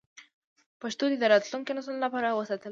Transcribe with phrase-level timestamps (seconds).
[0.81, 2.69] پښتو دې د راتلونکو نسلونو لپاره وساتل شي.